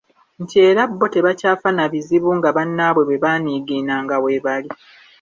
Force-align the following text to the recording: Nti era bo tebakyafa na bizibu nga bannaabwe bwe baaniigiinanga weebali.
Nti 0.41 0.57
era 0.69 0.81
bo 0.99 1.07
tebakyafa 1.13 1.69
na 1.75 1.85
bizibu 1.91 2.29
nga 2.37 2.49
bannaabwe 2.55 3.03
bwe 3.05 3.21
baaniigiinanga 3.23 4.15
weebali. 4.23 4.69